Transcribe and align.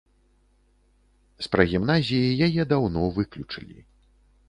З 1.47 1.53
прагімназіі 1.57 2.37
яе 2.49 2.61
даўно 2.75 3.01
выключылі. 3.19 3.79